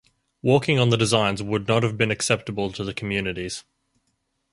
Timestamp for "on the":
0.79-0.97